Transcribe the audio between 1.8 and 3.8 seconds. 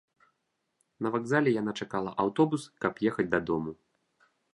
чакала аўтобус, каб ехаць дадому.